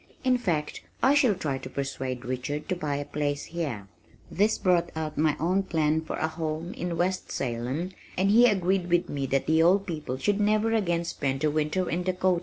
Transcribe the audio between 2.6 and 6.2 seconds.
to buy a place here." This brought out my own plan for